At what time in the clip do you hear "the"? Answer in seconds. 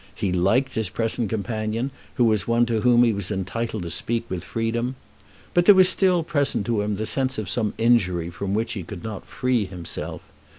6.95-7.05